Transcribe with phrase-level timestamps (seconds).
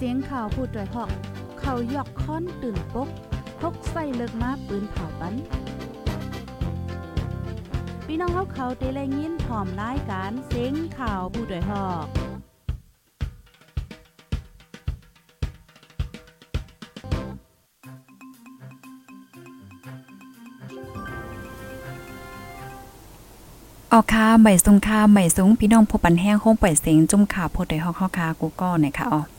[0.00, 1.10] เสียงข่าวพูดด้วยหอก
[1.60, 3.08] เขายกค้อนตื่นปก
[3.60, 5.34] พกใส่เลิกมาปืนเผาปัน
[8.06, 12.06] พี่น้องเขาเขาเตะแลยินพร้อมรายการเสียงข่าวผู้ด้วยหอก
[23.92, 29.37] ออกค่ะใหม่สูงค่ะใหม่สูงพี่น้องพบปันแห้งห้งปล่อยเสียงจุ่มข่าวโพดไดฮอกเฮาค่ะกูก็นะคะอ๋อ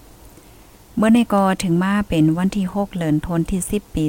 [1.01, 4.03] เมื่อในกอถึงมาเป็นวันที่ 6เดือนธันวาคม10ปี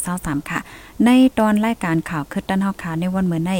[0.00, 0.60] 2523ค่ะ
[1.04, 3.52] ในตอนรายการข่าวคึดด้านเฮาค่ะในวันเมื่อใน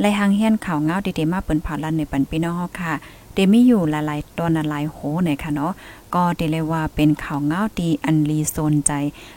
[0.00, 2.92] ไล่หางเฮียนข่าวเงาดีๆมาเปิ้นผ่าลันในปันพี่น้องเฮาค่ะ
[3.34, 5.72] เดมีอยู่หลายๆตอนหลายโหหน่ยค่ะเนาะ
[6.14, 8.92] ก็เดเลยว่าเป็นข่าวเงาดีอันรีโซนใจ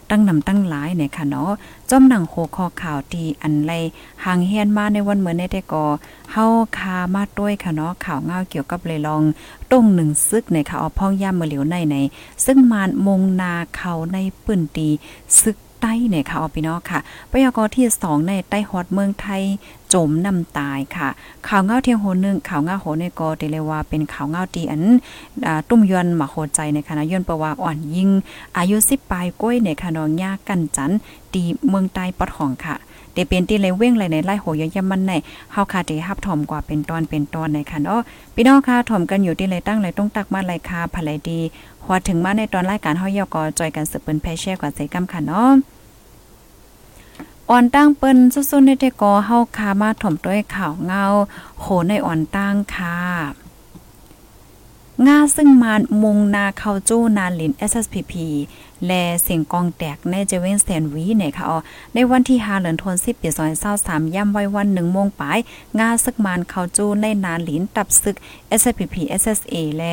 [0.09, 1.51] ตั้งนำตั้งหลายเนี่ยค่ะเนาะ
[1.89, 3.71] จอมหนังโคคอข่าวดีอันไร
[4.25, 5.85] หางเฮียนมาในวันเหมือนในแต่ก็
[6.31, 6.45] เฮา
[6.77, 9.21] คามาด้วยค่ะเนาะข่าวเงาเกี่ยวกับเลยลอง
[9.71, 11.95] ต้งหนึ่งซึกในข่าพ่องย่ามเมื่อเหลียวในใน
[12.45, 14.89] ซึ่งมานมงนาเขาในปื้นตี
[15.41, 16.99] ซึก ต้เนี่ยค่ะอพี่น้องค่ะ
[17.31, 19.41] ปยกที่2ในใต้ฮอดเมืองไทย
[19.93, 21.09] จมน้ำตายค่ะ
[21.47, 24.83] ข่าวเงาเทียงโหนึงข่าวเงาโหในกอเดเลว่าเป็นข่าวเงาตีอัน
[25.69, 28.09] ตุ้มยอนมาโหใจในคณะยนประวาอ่อนยิง
[28.57, 30.91] อายุ10ปลายก้อยในคณะยากันจัน
[31.33, 32.75] ตีเมืองใต้ปอดห้องค่ะ
[33.13, 35.11] เดเป็นที่เลยเว้งเลยในไล่โหยยมันใน
[35.51, 37.99] เฮาค่ะที่ฮับถมกว่าเป็นตอนเป็นตอนในค่ะเนาะ
[38.35, 41.39] พี่น้องค่ะถมกันอยู่ที่เลยตั้งเลยต้องตักมาเลยค่ะภายดี
[41.83, 45.74] พอถึงมาในตอนรายการเฮายอกอจอยกันสืบเปิ้นแพเช่กว่าใส่กำค่ะเนาะ
[47.49, 51.03] อ่อนตั้งเปิ้นสุดๆในแต่กอเฮาคามาถ่อมด้วยข่าวเงา
[51.59, 52.97] โหในอ่อนตั้งค่ะ
[55.07, 58.13] งาซึ่งมานมุงนาเข้าจู้นาลิน SSPP
[58.87, 61.57] และเสียงกองแตกในเจเวนแซนวีเนี่ยค่ะอ๋อ
[61.93, 63.29] ในวันที่5เดือนธันวาคมปี
[63.71, 65.39] 2023ย่ำไว้วัน1โมงปลาย
[65.79, 68.15] งาซึกมานเข้าจู้ในนาลินตับซึก
[68.59, 69.83] SSPP SSA แล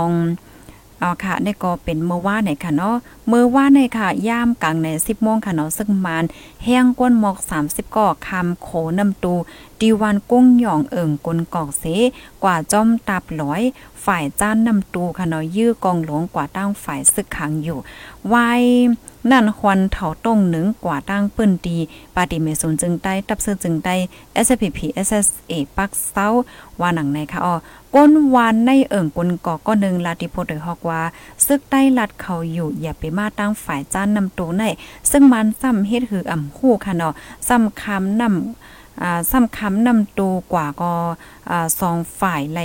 [0.00, 0.55] 2
[1.02, 2.96] อ๋อค่ะนี่ก็เป็นเมื่อว่าไหนค่ะเนาะ
[3.28, 6.24] เมื่อว่าในค่ะย่ามกลางใน10โมงค่ะเนาะซึ่งมาน
[6.64, 7.36] แห้งก้นหมอก
[7.66, 8.68] 30ก่อคำโข
[8.98, 9.34] นำตู
[9.80, 11.84] ดีวันกุ้งหย่องเอิ่งกลกอกเส
[12.42, 13.62] กว่าจ้อมตับลอย
[14.04, 17.78] ฝ่ายจ้านนำตูค่ะเนาะยื้อกองหลวงกว่าตั้งฝ่ายซึกขังอยู่
[18.28, 18.50] ไว้
[19.30, 21.78] นั่นควันเถาต้งหนึ่งกว่าตั้งปื้นดี
[22.14, 23.94] ปาติเมซุนจึงได้ตับซื้อจึงได้
[24.46, 26.26] SPP SSA ปักเซา
[26.80, 27.54] ว่าหนังในค่ะอ๋อ
[27.94, 31.02] ก้นวานในเอิ่งกลกอกก็นึงลาติโพดยฮอกว่า
[31.46, 34.64] ซึกใต้ลัดเขาอยู่อย่าไปมาตั้งฝ่ายจ้านนำตูใน
[35.10, 37.12] ซึ่งมันซ้ำเฮ็ดคืออ่ำคู่ค่ะเนาะ
[37.48, 40.92] ซ้ำคำนำอ่าซ้ำคำนำตูกว่าก็
[41.50, 42.60] อ่าสองฝ่ายไล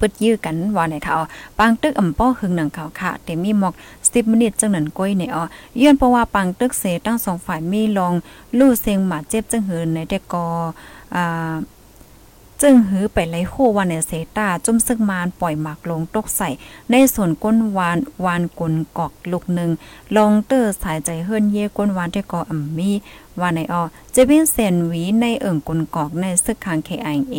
[0.00, 1.24] ปึดยื้อกันว่าไหนค่ะอ๋อ
[1.58, 5.44] ปังตึกอ่ำป้อหึงหนังเขาค่ะแต่มีหมอก10มินิจังนั้นก้อยเนอ๋อ
[5.80, 8.14] ย้อนเพราะว่าปังตึกเสตั้งสองฝ่ายมีลอง
[8.58, 10.46] ลู่เสียงหมาเจ็บจังหืนในแต่กอ
[11.14, 11.54] อ่า
[12.62, 16.48] จึงหือไปไลโควันในเซตาจุ่มซึกมานปล่อยหมากลงตกใส่
[16.90, 19.70] ในส่วนก้นวานวานกุนกอกลูกหนึ่ง
[20.16, 22.90] ลองเตอร์สายใจเฮิรนเย่ก้นวานที่กออ่ำมี
[23.40, 23.82] ว่าในออ
[24.14, 27.36] จะเป็นเซนวีในเอิ่งกุนกอกในซึกคางเคไอเอ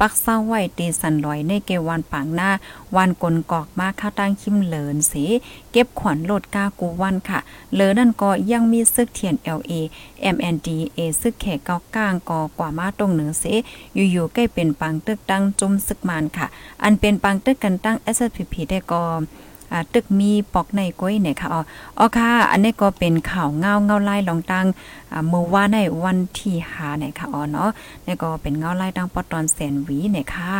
[0.00, 2.50] ปักเศร้าไว้ตีสันลอยในเกวันปางหน้า
[2.96, 5.24] วันกลกอกมาข้าตั้งคิมเหลินสี
[5.72, 7.40] เก็บขวัญโลดกากูวันค่ะ
[7.72, 9.72] เหลือนั่นก็ยังมีซึกเทียน LA
[10.34, 13.44] MNDA ซึกแขกเกาก้างกอกว่ามาตรงเหนือเส
[13.94, 16.46] อยู่ๆใกล้เป็นปังตึกตั้งจุมซึกมานค่ะ
[16.82, 19.04] อันเป็นปังตึกกันตั้ง SPP ได้ก็
[19.94, 24.66] ตึกมีปอกในก้อยเนี่ยค่ะอ๋อค่ะ อันนี้ก็เป็นข่าวเงาเงาไล่ลองตั้ง
[25.28, 27.70] เมื่อว่าในวันที่หาเนี่ยค่ะอ๋อเนาะ
[28.06, 30.54] นี่ก็เป็นเงาไล่ตั้งปอตอนแสนวีเนี่ยค่ะ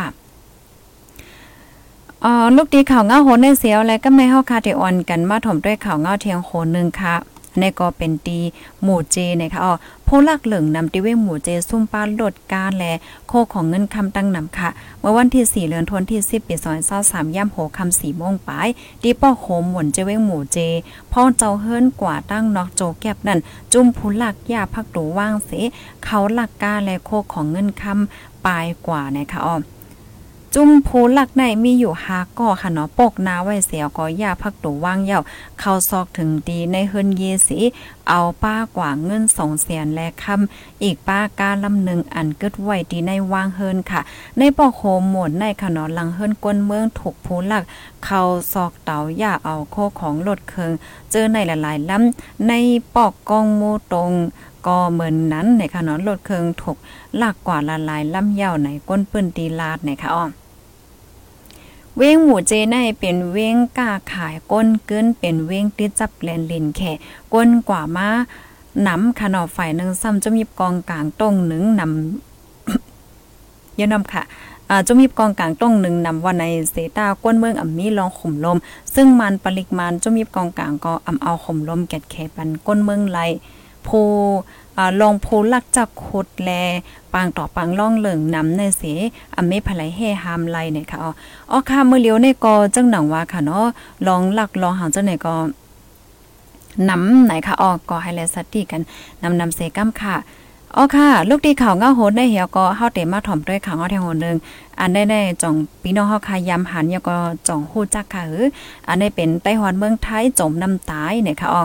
[2.23, 7.15] อ๋อลูกตีข่าวเงาโหในเสียวอะก็ไม่เฮาคาเทออนกันมาถมด้วยข่าวเงาเทียงโหนึงค่ะ
[7.59, 8.39] ในก็เป็นตี
[8.83, 9.73] หมู่เจนะคะอ๋อ
[10.05, 12.83] โพลักเหลืองนำติเวงหมู่เจซุ่มป้าลดการแล
[13.27, 14.69] โคของเงินคำตั้งนำค่ะ
[14.99, 16.55] เมื่อวันที่ 4เดือนธันวาคมที่10ปี
[16.95, 18.67] 2023ย่ำโหคำ4โมงปลาย
[19.03, 20.57] ดีป้อโหมหมุนเจเวงหมู่เจ
[21.13, 23.39] พ่อเจ้าเฮิรนกว่าตั้งนอกโจแก็บนั่น
[23.73, 25.51] จุ่มผู้ลักยาพักตูว่างเส
[26.03, 29.55] เขาหลักกาและโคของเงินคำปลายกว่านะคะอ๋อ
[30.55, 35.19] จุ่มโพลักในมีอยู่หาก่อค่ะเนาะปกนาไว้เสียก็ย่าพักตูว่างเย่า
[35.59, 37.59] เข้าซอกถึงดีในเฮินเยสี
[38.09, 44.01] เอาป้ากว่าเงินสองแสนแลคำอีกป้าการลำหนึ่งอันเกิดไว้ดีในว่างเฮินค่ะ
[44.37, 47.63] ในปอกโฮมหมดในค่ะเนาะลังเฮินก้นเมืองถูกโพลัก
[48.05, 48.21] เข้า
[48.53, 50.71] ซอกเตาอย่าเอาโคของรถเคิง
[51.11, 52.53] เจอในหลายๆลำใน
[52.95, 53.61] ปอกกองโม
[53.91, 54.11] ตรง
[54.67, 56.77] ก็เหมือนนั้นในค่ะเนาะรถเคิงถูก
[57.21, 60.25] ลากกว่าละลายลำเย่าในก้นปื้นตีลาดในค่ะอ้อ
[61.95, 66.91] เว้งหมูเจในเป็นเว้งกาขายก้นเกินเป็นเว้งติดจับแลนลินแค่
[67.33, 68.07] ก้นกว่ามา
[68.83, 74.23] หนำขนอฝ่ายหนึ่งซ้ำจะมีกองกลางตรงหนึ่งนำยนำค่ะ
[74.87, 78.57] จะมีกองกลางต้องหนึ่งนำว่าในเซตากวนเมืองอ่ำมีลองข่มลม
[78.95, 83.19] ซึ่งมันปริมาณจะมีกองกลางก็อำเอาข่มลมแกดแขปันก้นเมืองไหล
[83.87, 83.91] โพ
[85.01, 86.51] ลองโพลักจักขุดแล
[87.13, 88.83] ปางต่อปางล่องเหลิงนำในเส
[89.35, 91.11] อเมภลัยเฮหามไลเนี่ยค่ะอ๋อ
[91.51, 93.65] อ๋อค่ะมื้อเลียวในก็จังหนังว่าค่ะเนาะ
[94.07, 95.35] ลองลักลองหางจังไหนก็
[96.89, 98.81] นำไหนค่ะอ๋อก็ให้แลสติกัน
[99.23, 100.15] นำนำเสกัมค่ะ
[100.75, 104.37] อ๋อค่ะ ลูกดีข่าวเงาโหดได้เหี่ยวก็เฮาเตมาถ่อมด้วยข่าวเงาแทงโหนึง
[104.79, 107.17] อันได้ได้จ่องพี่น้องเฮาคายามหันยก็
[107.47, 108.47] จ่องฮู้จักค่ะเออ
[108.87, 111.63] อันได้เป็นไต้หวันเมืองไทยจมน้ำตายเนี่ยค่ะอ๋อ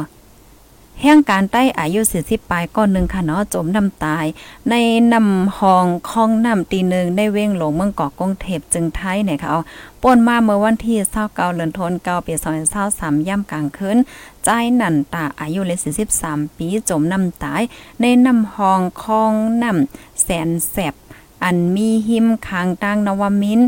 [1.01, 4.27] แห่งการใต้อายุ40ปลายก้อนหนึ่งค่ะเนาะจมน้ำตาย
[4.71, 4.75] ใน
[5.13, 9.61] น้ำหองคลองน้ำตีหนึ่งในเว้งหลงเมืองเกาะกงเทพจึงไทยเนี่ยค่ะเอา
[10.03, 12.35] ป่นมาเมื่อวันที่29เดือนธันวาคมปี
[12.77, 13.97] 2023ย่ำกลางคืน
[14.45, 14.49] ใจ
[14.81, 15.79] นันตาอายุเลย
[16.19, 17.63] 43ปีจมน้ำตาย
[18.01, 20.95] ในน้ำหองคลองน้ำแสนแสบ
[21.43, 23.65] อันมีหิมคางตังนวมินท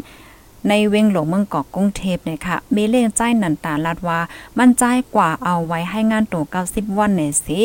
[0.68, 4.20] ในเวงหลวงเมืองเกาะกรุงเทพเนี่ยค่ะเมเล่งใจนันตาลาดว่า
[4.58, 4.84] มันใจ
[5.14, 7.60] กว่าเอาไว้ให้งานตัว 90 วันเนี่ยสิ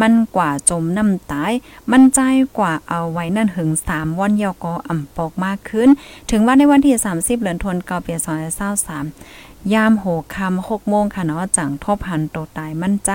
[0.00, 1.52] มันกว่าจมน้ำตาย
[1.90, 2.20] มันใจ
[2.58, 5.88] กว่าเอาไว้นั่นหึง 3 วันยอกออ่ำปอกมากขึ้น
[6.30, 10.04] ถึงว่าในวันที่ 30เดือนธันวาคมปี2023ยามโห
[10.34, 13.10] คำหกโมงค่ะเนาะจังทบหันโตตายมั่นใจ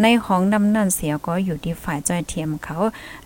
[0.00, 2.76] ในของดำนั่นเสียก็อยู่ที่ฝ่ายจอยเทียมเขา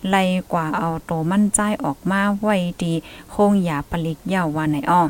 [0.09, 2.93] ไล่กว่าเอาโตมั่นใจออกมาไว้ดี
[3.33, 5.01] คงอย่าปลิกยาวว่าไหนอ้อ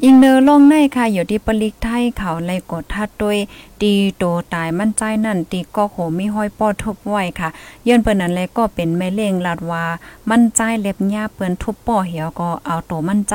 [0.00, 3.38] อิงเนอลงในค่ะ อยู่ที่ปลิกไทยเขาไล่กดทัดด้วย
[3.80, 4.24] ตีโต
[4.54, 7.48] ตายมั่นใจนั่นตีก็โหมีห้อยป้อทุบไว้ค่ะ
[7.86, 9.84] ย้อนเปิ้นนั้นเลยก็เป็นแม่เล่งลาดว่า
[10.30, 13.34] มั่นใจเล็บหญ้าเปิ้นทุบป้อเหี่ยวก็เอาโตมั่นใจ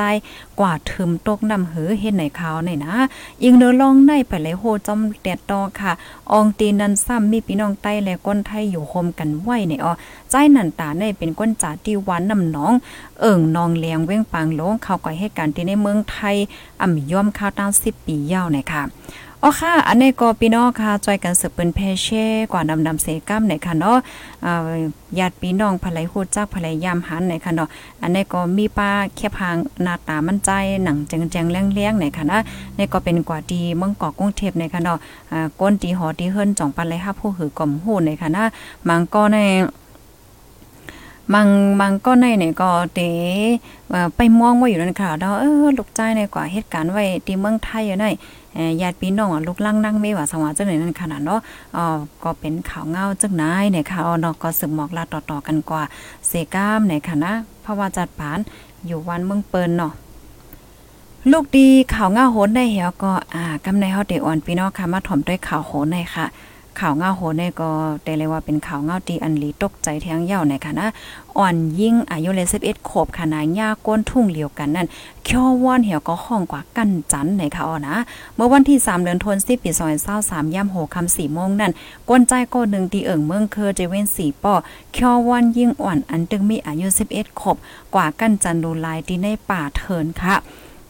[0.60, 2.94] กว่าถึมตกน้ำหือเฮ็ดไหนขาวไหนนะ
[3.44, 5.92] ยิงเนอลองในไปเลยโหจอมแดดตอค่ะ
[6.32, 9.92] อองตีนันซ้ำมีพี่น้องใต้และก้นไทยอยู่โฮมกันไว้ในออ
[10.30, 12.72] ใจนันตาในเป็นก้นจ่าที่หวานน้ำน้อง
[13.20, 16.36] เอิ่งนองแลงเว้งปางลงเขาก่อยให้การที่ในเมืองไทย
[16.82, 18.82] อ่ำย่อมข้าวตั้ง10ปียาวเนี่ยค่ะ
[19.44, 23.98] อ๋อค่ะ อันนี้ก็พี่น้องค่ะจอยกันสืบเป็นเพเช่กว่าดำดำเสกัมในค่ะเนาะ
[24.44, 24.76] อ่า
[25.18, 27.68] ญาติพี่น้องภรรยฮู้จักภรรยามหันในค่ะเนาะ
[28.02, 30.50] อันนี้ก็มีป้าแคบหางหน้าตามั่นใจ
[30.84, 32.38] หนังแจงๆเลี้ยงๆในค่ะนะ
[32.78, 34.98] นี่ก็เป็นกว่าดีเมืองเกาะกรุงเทพในค่ะเนาะ
[35.60, 38.44] ก้นตีหอตีเฮิรนจ่องปันเลยฮับผู้หือกล่อมฮู้ในค่ะนะ
[38.88, 39.38] มังก็ใน
[41.34, 41.48] มัง
[41.80, 43.00] มังก็ในเนี่ยก็เต
[44.16, 48.06] ไปมองว่าอยู่นั่นค่ะเนาะเออลูกใจในกว่าเหตุการณ์ไว้ที่เมืองไทยอยู่ใน
[48.82, 51.40] ญาติพี่น้องลูกลังนั่งไม่ว่าสว่าจังไหนนั่นขนาดเนาะ
[51.76, 51.84] อ๋อ
[52.22, 53.42] ก็เป็นข่าวเงาจังไหน
[53.72, 55.82] เนี่ยค่ะอ๋อเนาะก็สืบหมอกลาต่อๆกันกว่า
[56.28, 57.32] เซก้ามเนี่ยค่ะนะ
[57.62, 58.38] เพราะว่าจัดปาน
[58.86, 59.92] อยู่วันเมืองเปิ้นเนาะ
[61.32, 66.26] ลูกดีข่าวเงาโหนได้เหี่ยวก็อ่ากำในเฮาเดอ่อนพี่น้องค่ะมาถ่อมด้วยข่าวโหนในค่ะ
[66.80, 67.70] ข่าวเงาโหเนี่ยก็
[68.04, 70.88] แต่เลยว่าเป็นข่าวเงาตีอันลีตกใจแทงเย่าในค่ะนะ
[71.38, 74.86] อ่อนยิ่งอายุเลย11ขบขนาดหญ้าก้นทุ่งเหลียวกันนั่น
[75.24, 77.96] เคียวว่อนเหี่ยวก็ห้องกว่ากันจันในค่ะอ๋อนะ
[78.36, 79.70] เมื่อวันที่3เดือนธันวาคมปี
[80.12, 81.72] 2023ย่ำโหคำ4โมงนั่น
[82.08, 84.54] ก้นใจก็หนึ่งตีเอิ่งเมืองเคอเจเว้น4ป้อ
[84.92, 87.56] เคียวว่อนยิ่งอ่อนอันตึงมีอายุ11ขบ
[87.94, 90.36] กว่ากันจันดูลายที่ในป่าเถินค่ะ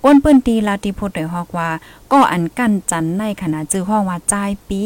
[0.04, 1.68] อ้นปิ้นตีลาติพดได้ฮอกว่า
[2.12, 4.80] ก็อันกั้นจันในขณะจื้อห้องว่าจ่ายปี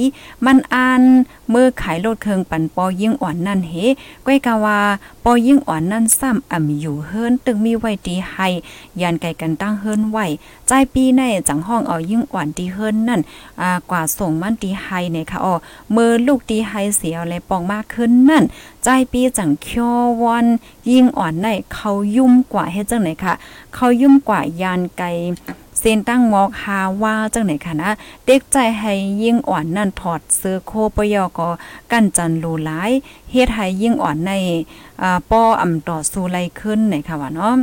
[0.46, 1.02] มันอ่าน
[1.50, 3.74] เมื่อขายโลดเคืองปันปอยิ่งอ่อนนั่นเฮ
[4.26, 4.80] ก้อยกะว่า
[5.24, 8.48] ปอยิ่งอ่อนนั่นซ้ำอ่ำอยู่เฮิรนตึงมีไว้ตีให้
[9.00, 10.26] ยานไก่กันตั้งเฮิรนไว้
[10.70, 13.20] จ่ายปีในจังห้องเอายิ่งอ่อนตีเฮิรนนั่น
[13.60, 15.55] อ่ากว่าส่งมันตีให้เนี่ยค่ะอ๋อ
[15.93, 18.44] เมื่อลูกตีให้เสียอะไรปองมากขึ้นนั่น
[18.86, 20.46] จ่ายปีจังเคียววัน
[20.91, 23.34] ยิ่งอ่อนในเขายุ่มกว่าเฮ็ดจังไหนค่ะ
[23.74, 25.10] เขายุ่มกว่ายานไก่
[25.84, 27.91] เส้นตั้งมอกหาว่าจังไหนค่ะนะ
[28.27, 31.48] เด็กใจให้ยิ่งอ่อนนั่นถอดเสื้อโคปยอก็
[31.93, 32.91] กันจันรูหลาย
[33.32, 34.32] เฮ็ดให้ยิ่งอ่อนใน
[35.03, 37.55] อ่าป้ออ่ำต่อสู้ไลขึ้นไหนค่ะว่าเนาะ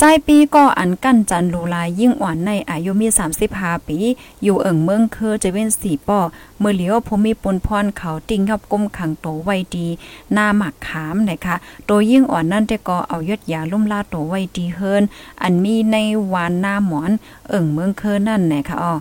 [0.00, 3.08] ใจปีก็อันกั้นจันลูลายยิ่งอ่อนในอายุมี
[3.48, 3.98] 35ปี
[4.42, 6.20] อยู่เอิงเมืองคือจะเว้นสี่ป่อ
[6.58, 9.86] เมื่อเหลียวผมมีปนพรเขาติ่งยับก้มขังโตไว้ดี
[10.32, 15.02] หน้าหมักขามนะคะโตยิ่งอ่อนนั่นแต่ก็เอายดยาลุ่มลาโตไว้ดีเฮิน
[15.42, 15.96] อันมีใน
[16.32, 17.10] วานหน้าหมอน
[17.48, 18.94] เอิงเมืองคือนั่นนะคะอ๋อ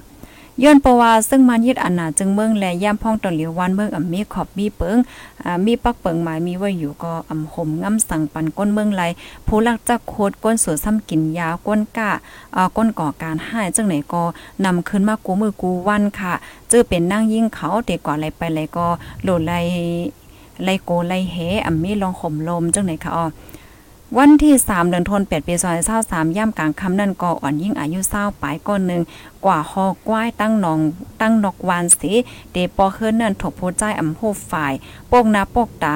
[0.64, 4.98] ย้อนประวาซึ่งมันยึดอันนาจึงเมืองและย่ำพ่องตอนเหลียววันเมืองอ่ำมีขอบมีเปิง
[5.44, 9.02] อ่ามีปักเปิงหมายมีไว้อยู่ก็อ่ำห่มง่ำสั่งปันก้นเมืองไหล
[9.48, 12.10] ผู้ลักจักโคดก้นสวยซ้ำกินยาก้นก้า
[12.56, 14.24] อ่าก้นก่อการให้จังไหนก็
[14.66, 16.34] นำขึ้นมากูมือกูวันค่ะ
[16.70, 18.88] เจอเป็นนั่งยิ่งเขาเด็กกว่าอะไรไปไรก็
[19.24, 19.54] โหลดไล
[20.64, 21.36] ไลโกไลเฮ
[21.66, 23.26] อ่ำมีลองข่มลมจังไหนค่ะอ๋อ
[24.18, 25.54] วันที่ 3 เดือนธันวาคมปี
[25.96, 29.02] 2023ย่ำกลางคำนั่นก็อ่อนยิ่งอายุ20ปลายก้อนนึง
[29.46, 30.80] กว่าฮอกว้ายตั้งนอง
[31.22, 32.14] ตั้งนอกวานสิ
[32.52, 34.20] เดปอเฮิรนนั่นถกโพใจอำโพ
[34.52, 34.74] ฝ่าย
[35.10, 35.96] โปกนาปกตา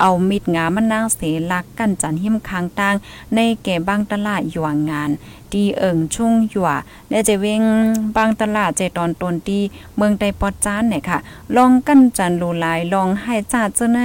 [0.00, 1.20] เอามิดงามันนางเส
[1.50, 2.94] ลักกันจันหิมคางตาง
[3.34, 5.10] ในแก่บางตลาดอยู่วงงาน
[5.52, 6.70] ดีเอิงชุ่งหยัว
[7.10, 7.62] และจะเวง
[8.16, 9.60] บางตลาดเจตอนตนดี
[9.96, 11.18] เมืองใดปอดจานเนี่ยค่ะ
[11.56, 14.00] ลองกันจันลูลายลองให้จ้าเจ้าใน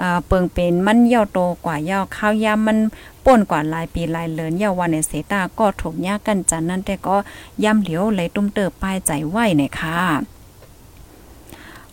[0.00, 2.78] อ่าเปิงเป็นมันเย่าโตกว่าเย่าข้าวยามมัน
[3.24, 7.16] ป่นกว่าหลายปีหลายเลินเยาวันในเสตาก็ถูกยากกันจันนั่นแต่ก็
[7.64, 9.98] ย่ำเหลียวไหลตุ้มเติบปลายใจไหวเนี่ยค่ะ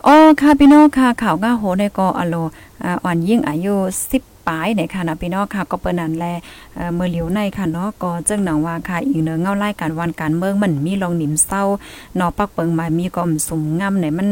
[0.06, 2.34] อ๋อค่ะพี่น้องค่ะข่าวก้าโหในกออโล
[3.04, 3.74] อ่อนยิ่งอายุ
[4.10, 6.24] 10ปลายในค่ะนะพี่น้องค่ะก็เปิ้นนั่นแล
[6.94, 11.62] เมื่อเหลียวในค่ะเนาะก็จึงหนังว่าค่ะอีกเนือเงาไล่การวันการเมืองมันมีลองหนิมเศร้า
[12.16, 14.28] เนาะปักเปิงมามีก็อมสุมงำไหนมัน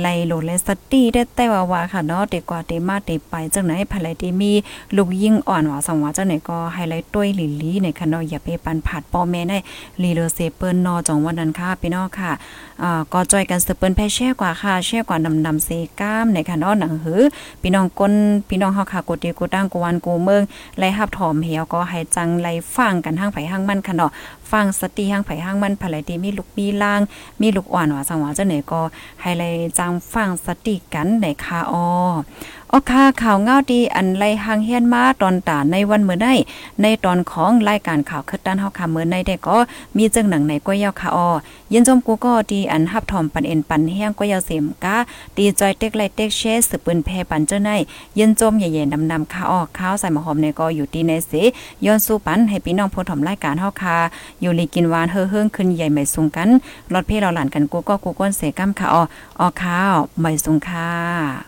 [0.00, 4.52] ไล่โหลเลสตี้ได้แต่ว่าว่าค่ะเนาะเด็กกว่าเตมาเตไปจังไหนภายไลที่มี
[4.96, 9.58] ลูกยิ่งอ่อนว่าสังว่าจังไหนก็ไฮไลท์ต้วยหลีลีในค่ะเนาะอย่าไปปันผาดปอแม่ได้
[10.02, 12.32] ลีเลเซเปิ้นเนอจองวันนั้นค่ะพี่น้องค่ะ
[12.82, 15.70] อ่าก็จอยกันเสเปิ้นแพ่แช่กว่าค่ะแช่กว่านำนำเซ
[16.00, 17.22] ก้ามในค่ะเนาะหนังหือ
[17.62, 18.12] พี่น้องก้น
[18.48, 20.42] พี่น้องเฮาค่ะกดดีกดตั้งกวันกูเมือง
[20.78, 24.10] ไล่ฮับถอมเหี่ยวก็ให้จังไล่ฟังกันห้างไผห้างมันค่ะเนาะ
[24.50, 27.00] ฟังสติห้างไผห้างมันภายไลที่มีลูกมีล่าง
[27.40, 28.80] มีลูกอ่อนว่าสังว่าจังไหนก็
[29.22, 29.48] ให้ไล่
[29.78, 31.88] จังฟังสติกันในคาออ
[32.72, 36.34] ออค่ะข่าวเงาดีอันไลหางเฮียนมาตอนตาในวันเมื้อได้
[36.82, 39.58] ในตอนของรายการข่าวคึดด้านเฮาค่ะมื้อในได้ก็
[39.96, 41.28] มีจึงหนังในก้อยยาวค่ะออ
[41.72, 44.96] ยินจมกูก็ดีอันฮับถอมปันเอ็นปันเฮียงก้อยยาวเสียมกา
[45.36, 47.70] ดีจอยเต็กไลเต็กเชสสืบปืนแพปันเจ้าใน
[48.18, 51.32] ยินจมใหญ่ๆนำๆค่ะออข้าวใส่หมะหอมในก็อยู่ที่ในเส
[51.84, 53.96] ย้อนสู้ปันให้พี่น้องผู้ถมรายการเฮาค่ะ
[54.40, 56.48] อยู่ลีกินหวานเฮ้อเฮิงขึ้นใหญ่ไม่สูงกัน
[56.92, 59.02] รถเพ่เราหลานกันกูก็กูก้นเสกัมค่ะออ
[59.40, 61.47] ออข้าวไม่สูงค่ะ